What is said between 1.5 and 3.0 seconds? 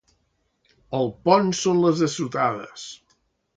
són les assotades.